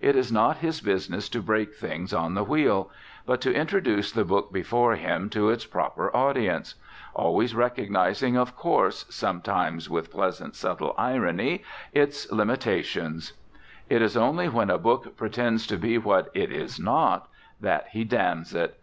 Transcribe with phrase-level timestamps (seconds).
[0.00, 2.90] It is not his business to break things on the wheel;
[3.24, 6.74] but to introduce the book before him to its proper audience;
[7.14, 11.62] always recognising, of course, sometimes with pleasant subtle irony,
[11.92, 13.34] its limitations.
[13.88, 17.28] It is only when a book pretends to be what it is not,
[17.60, 18.80] that he damns it.